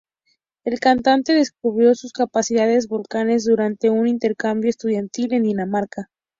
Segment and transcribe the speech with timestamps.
[0.63, 6.09] El cantante descubrió sus capacidades vocales durante un intercambio estudiantil en Dinamarca.